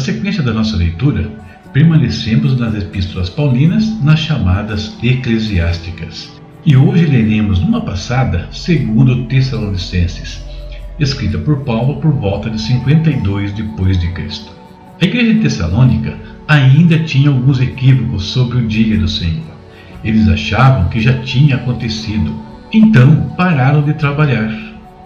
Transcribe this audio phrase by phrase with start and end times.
[0.00, 1.30] sequência da nossa leitura,
[1.72, 6.40] permanecemos nas epístolas paulinas, nas chamadas eclesiásticas.
[6.66, 10.44] E hoje leremos numa passada, segundo Tessalonicenses,
[10.98, 14.50] escrita por Paulo por volta de 52 depois de Cristo.
[15.00, 19.50] A igreja de Tessalônica ainda tinha alguns equívocos sobre o dia do Senhor.
[20.04, 22.34] Eles achavam que já tinha acontecido,
[22.72, 24.52] então pararam de trabalhar.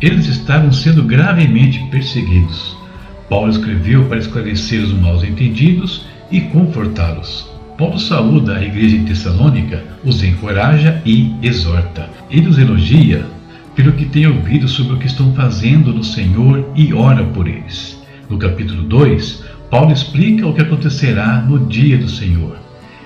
[0.00, 2.79] Eles estavam sendo gravemente perseguidos.
[3.30, 7.48] Paulo escreveu para esclarecer os mal entendidos e confortá-los.
[7.78, 12.10] Paulo saúda a igreja de Tessalônica, os encoraja e exorta.
[12.28, 13.24] Ele os elogia
[13.76, 18.02] pelo que tem ouvido sobre o que estão fazendo no Senhor e ora por eles.
[18.28, 22.56] No capítulo 2, Paulo explica o que acontecerá no dia do Senhor.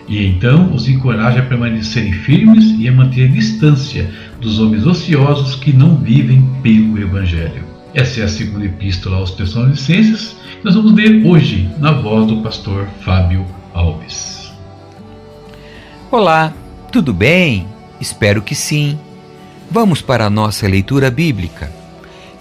[0.08, 4.10] E então os encoraja a permanecerem firmes e a manter distância
[4.40, 7.73] dos homens ociosos que não vivem pelo Evangelho.
[7.94, 12.42] Essa é a segunda epístola aos Tessalonicenses que nós vamos ler hoje na voz do
[12.42, 14.52] pastor Fábio Alves.
[16.10, 16.52] Olá,
[16.90, 17.68] tudo bem?
[18.00, 18.98] Espero que sim.
[19.70, 21.72] Vamos para a nossa leitura bíblica.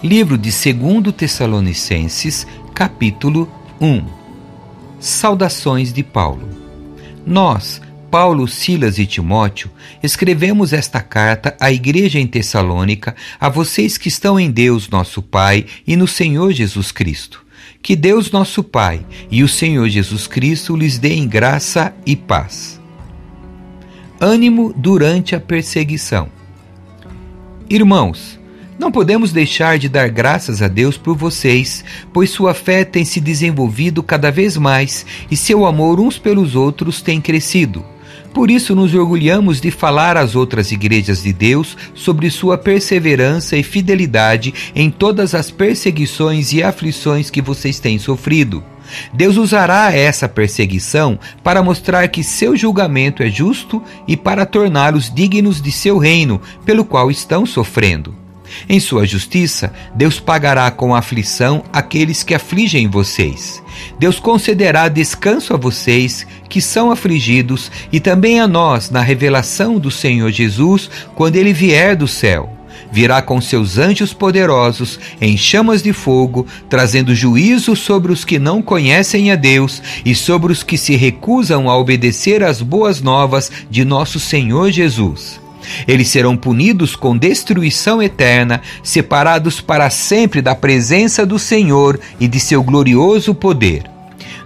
[0.02, 3.48] Livro de 2 Tessalonicenses, capítulo
[3.80, 4.04] 1.
[4.98, 6.48] Saudações de Paulo.
[7.24, 7.80] Nós,
[8.14, 9.68] Paulo, Silas e Timóteo,
[10.00, 15.66] escrevemos esta carta à igreja em Tessalônica, a vocês que estão em Deus, nosso Pai,
[15.84, 17.44] e no Senhor Jesus Cristo.
[17.82, 22.80] Que Deus, nosso Pai, e o Senhor Jesus Cristo lhes deem graça e paz.
[24.20, 26.28] Ânimo durante a perseguição.
[27.68, 28.38] Irmãos,
[28.78, 33.20] não podemos deixar de dar graças a Deus por vocês, pois sua fé tem se
[33.20, 37.84] desenvolvido cada vez mais e seu amor uns pelos outros tem crescido.
[38.34, 43.62] Por isso nos orgulhamos de falar às outras igrejas de Deus sobre sua perseverança e
[43.62, 48.62] fidelidade em todas as perseguições e aflições que vocês têm sofrido.
[49.12, 55.62] Deus usará essa perseguição para mostrar que seu julgamento é justo e para torná-los dignos
[55.62, 58.23] de seu reino, pelo qual estão sofrendo.
[58.68, 63.62] Em sua justiça, Deus pagará com aflição aqueles que afligem vocês.
[63.98, 69.90] Deus concederá descanso a vocês que são afligidos e também a nós na revelação do
[69.90, 72.50] Senhor Jesus quando ele vier do céu.
[72.92, 78.62] Virá com seus anjos poderosos em chamas de fogo, trazendo juízo sobre os que não
[78.62, 83.84] conhecem a Deus e sobre os que se recusam a obedecer às boas novas de
[83.84, 85.43] nosso Senhor Jesus.
[85.86, 92.40] Eles serão punidos com destruição eterna, separados para sempre da presença do Senhor e de
[92.40, 93.84] seu glorioso poder.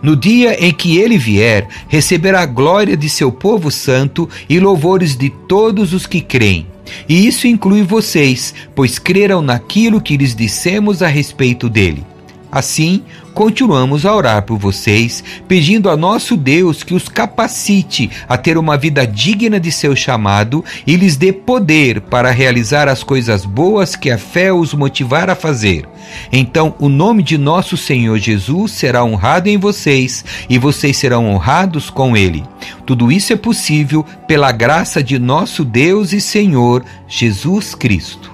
[0.02, 5.16] No dia em que ele vier, receberá a glória de seu povo santo e louvores
[5.16, 6.66] de todos os que creem.
[7.08, 12.04] E isso inclui vocês, pois creram naquilo que lhes dissemos a respeito dele.
[12.50, 13.02] Assim,
[13.34, 18.76] continuamos a orar por vocês, pedindo a nosso Deus que os capacite a ter uma
[18.76, 24.10] vida digna de seu chamado e lhes dê poder para realizar as coisas boas que
[24.10, 25.86] a fé os motivar a fazer.
[26.32, 31.90] Então, o nome de nosso Senhor Jesus será honrado em vocês e vocês serão honrados
[31.90, 32.42] com ele.
[32.86, 38.32] Tudo isso é possível pela graça de nosso Deus e Senhor Jesus Cristo.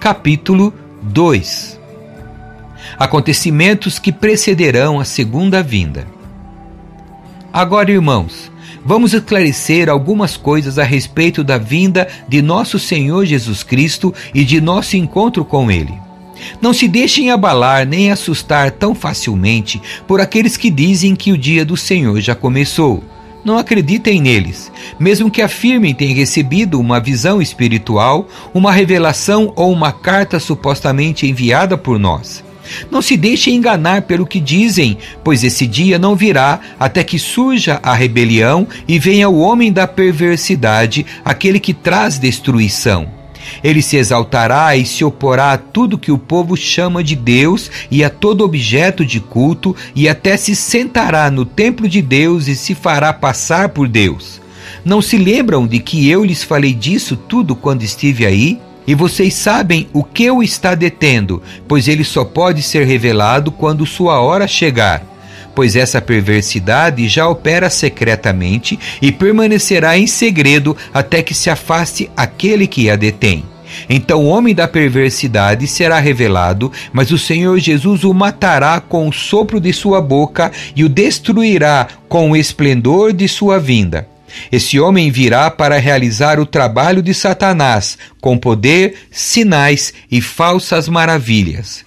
[0.00, 1.77] Capítulo 2
[2.98, 6.06] acontecimentos que precederão a segunda vinda.
[7.52, 8.50] Agora, irmãos,
[8.84, 14.60] vamos esclarecer algumas coisas a respeito da vinda de nosso Senhor Jesus Cristo e de
[14.60, 15.94] nosso encontro com Ele.
[16.60, 21.64] Não se deixem abalar nem assustar tão facilmente por aqueles que dizem que o dia
[21.64, 23.02] do Senhor já começou.
[23.44, 29.92] Não acreditem neles, mesmo que afirmem ter recebido uma visão espiritual, uma revelação ou uma
[29.92, 32.44] carta supostamente enviada por nós.
[32.90, 37.80] Não se deixe enganar pelo que dizem, pois esse dia não virá até que surja
[37.82, 43.18] a rebelião e venha o homem da perversidade, aquele que traz destruição.
[43.62, 48.04] Ele se exaltará e se oporá a tudo que o povo chama de Deus e
[48.04, 52.74] a todo objeto de culto, e até se sentará no templo de Deus e se
[52.74, 54.40] fará passar por Deus.
[54.84, 58.60] Não se lembram de que eu lhes falei disso tudo quando estive aí?
[58.88, 63.84] E vocês sabem o que o está detendo, pois ele só pode ser revelado quando
[63.84, 65.04] sua hora chegar.
[65.54, 72.66] Pois essa perversidade já opera secretamente e permanecerá em segredo até que se afaste aquele
[72.66, 73.44] que a detém.
[73.90, 79.12] Então o homem da perversidade será revelado, mas o Senhor Jesus o matará com o
[79.12, 84.08] sopro de sua boca e o destruirá com o esplendor de sua vinda.
[84.50, 91.84] Esse homem virá para realizar o trabalho de Satanás, com poder, sinais e falsas maravilhas.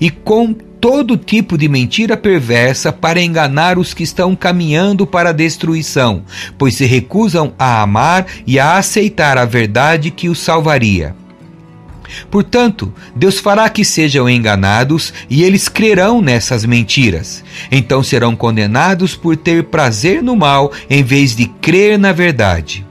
[0.00, 5.34] E com todo tipo de mentira perversa para enganar os que estão caminhando para a
[5.34, 6.24] destruição,
[6.56, 11.19] pois se recusam a amar e a aceitar a verdade que os salvaria.
[12.30, 17.44] Portanto, Deus fará que sejam enganados e eles crerão nessas mentiras.
[17.70, 22.86] Então serão condenados por ter prazer no mal em vez de crer na verdade.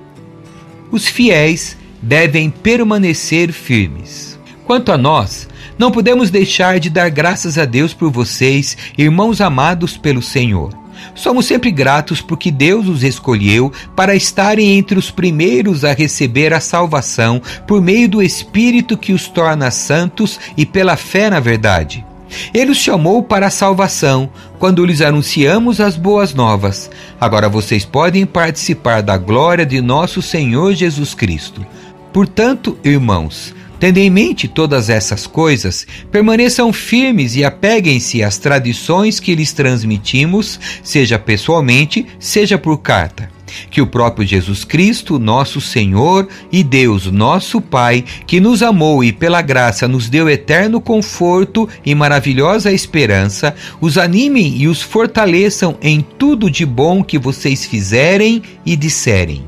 [0.92, 4.40] Os fiéis devem permanecer firmes.
[4.66, 9.98] Quanto a nós, não podemos deixar de dar graças a Deus por vocês, irmãos amados
[9.98, 10.74] pelo Senhor.
[11.16, 16.60] Somos sempre gratos porque Deus os escolheu para estarem entre os primeiros a receber a
[16.60, 22.06] salvação por meio do Espírito que os torna santos e pela fé na verdade.
[22.54, 24.30] Ele os chamou para a salvação
[24.60, 26.90] quando lhes anunciamos as boas novas.
[27.20, 31.66] Agora vocês podem participar da glória de nosso Senhor Jesus Cristo.
[32.14, 39.34] Portanto, irmãos, Tendo em mente todas essas coisas, permaneçam firmes e apeguem-se às tradições que
[39.34, 43.30] lhes transmitimos, seja pessoalmente, seja por carta.
[43.72, 49.12] Que o próprio Jesus Cristo, nosso Senhor e Deus, nosso Pai, que nos amou e
[49.12, 56.02] pela graça nos deu eterno conforto e maravilhosa esperança, os animem e os fortaleçam em
[56.02, 59.44] tudo de bom que vocês fizerem e disserem.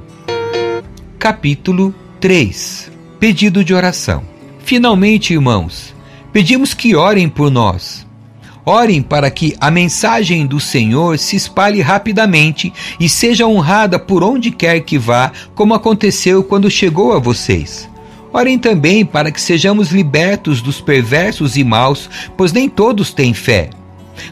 [1.19, 2.90] Capítulo 3
[3.21, 4.23] Pedido de oração.
[4.65, 5.93] Finalmente, irmãos,
[6.33, 8.03] pedimos que orem por nós.
[8.65, 14.49] Orem para que a mensagem do Senhor se espalhe rapidamente e seja honrada por onde
[14.49, 17.87] quer que vá, como aconteceu quando chegou a vocês.
[18.33, 23.69] Orem também para que sejamos libertos dos perversos e maus, pois nem todos têm fé.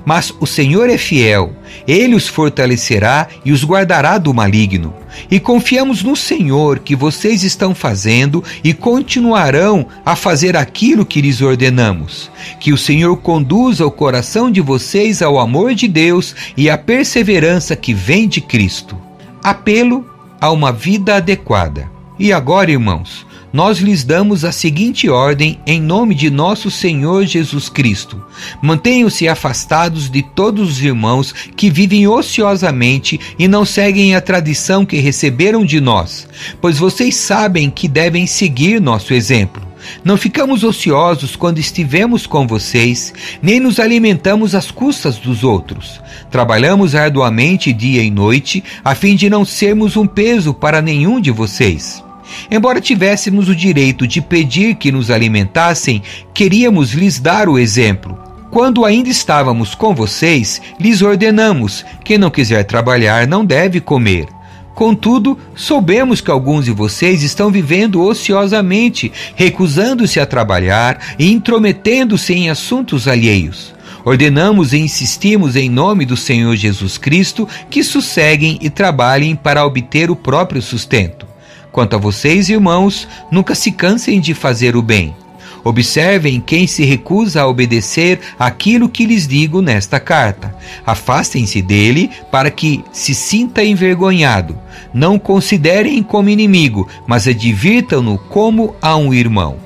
[0.04, 1.54] Mas o Senhor é fiel,
[1.88, 4.96] ele os fortalecerá e os guardará do maligno.
[5.30, 11.42] E confiamos no Senhor que vocês estão fazendo e continuarão a fazer aquilo que lhes
[11.42, 12.32] ordenamos.
[12.60, 17.76] Que o Senhor conduza o coração de vocês ao amor de Deus e à perseverança
[17.76, 18.98] que vem de Cristo.
[19.44, 20.06] Apelo
[20.40, 21.90] a uma vida adequada.
[22.18, 27.70] E agora, irmãos, nós lhes damos a seguinte ordem em nome de nosso Senhor Jesus
[27.70, 28.22] Cristo:
[28.62, 34.98] mantenham-se afastados de todos os irmãos que vivem ociosamente e não seguem a tradição que
[34.98, 36.28] receberam de nós,
[36.62, 39.70] pois vocês sabem que devem seguir nosso exemplo.
[40.04, 46.02] Não ficamos ociosos quando estivemos com vocês, nem nos alimentamos às custas dos outros.
[46.30, 51.32] Trabalhamos arduamente dia e noite, a fim de não sermos um peso para nenhum de
[51.32, 52.04] vocês.
[52.50, 56.02] Embora tivéssemos o direito de pedir que nos alimentassem,
[56.34, 58.18] queríamos lhes dar o exemplo.
[58.52, 64.28] Quando ainda estávamos com vocês, lhes ordenamos: quem não quiser trabalhar não deve comer.
[64.74, 72.50] Contudo, soubemos que alguns de vocês estão vivendo ociosamente, recusando-se a trabalhar e intrometendo-se em
[72.50, 73.76] assuntos alheios.
[74.06, 80.10] Ordenamos e insistimos em nome do Senhor Jesus Cristo que sosseguem e trabalhem para obter
[80.10, 81.29] o próprio sustento.
[81.72, 85.16] Quanto a vocês, irmãos, nunca se cansem de fazer o bem.
[85.64, 90.56] Observem quem se recusa a obedecer aquilo que lhes digo nesta carta.
[90.86, 94.58] Afastem-se dele para que se sinta envergonhado.
[94.94, 99.58] Não considerem como inimigo, mas advirtam-no como a um irmão.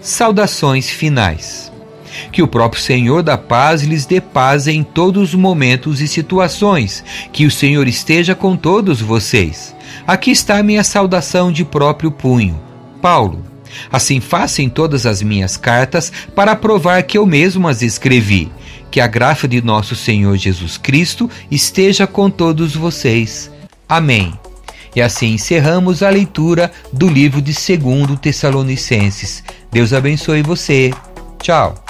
[0.00, 1.72] Saudações finais.
[2.30, 7.02] Que o próprio Senhor da paz lhes dê paz em todos os momentos e situações.
[7.32, 9.74] Que o Senhor esteja com todos vocês.
[10.06, 12.60] Aqui está minha saudação de próprio punho.
[13.00, 13.44] Paulo.
[13.90, 18.50] Assim faço em todas as minhas cartas para provar que eu mesmo as escrevi.
[18.90, 23.50] Que a graça de nosso Senhor Jesus Cristo esteja com todos vocês.
[23.88, 24.32] Amém.
[24.94, 29.42] E assim encerramos a leitura do livro de 2 Tessalonicenses.
[29.72, 30.92] Deus abençoe você.
[31.42, 31.83] Tchau.